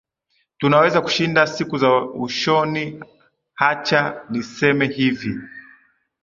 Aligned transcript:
tunaweza 0.57 1.01
kushinda 1.01 1.47
siku 1.47 1.77
za 1.77 2.01
ushoni 2.05 3.03
hacha 3.53 4.25
niseme 4.29 4.87
hivi 4.87 5.35